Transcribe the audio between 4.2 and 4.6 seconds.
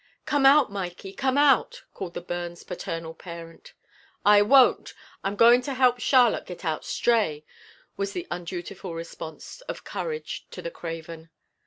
"I